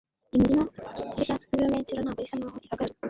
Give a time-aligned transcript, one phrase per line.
[0.35, 0.65] imirima
[1.13, 2.95] ireshya n'ibirometero, ntabwo isa nkaho ihagarara